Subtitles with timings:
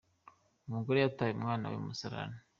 [0.67, 2.37] Umugore yataye umwana mu musarane